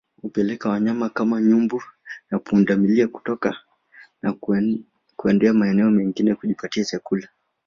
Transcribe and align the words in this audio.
Hupelekea 0.21 0.71
wanyama 0.71 1.09
kama 1.09 1.41
nyumbu 1.41 1.83
na 2.31 2.39
pundamilia 2.39 3.07
kutoka 3.07 3.57
na 4.21 4.33
kuenda 5.15 5.53
maeneo 5.53 5.91
mengine 5.91 6.35
kujipatia 6.35 6.83
chakula 6.83 7.27